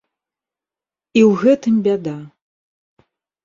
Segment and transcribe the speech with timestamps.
[1.21, 2.17] І ў гэтым бяда!